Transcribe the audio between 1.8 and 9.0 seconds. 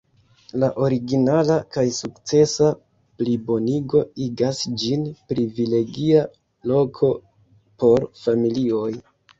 sukcesa plibonigo igas ĝin privilegia loko por familioj.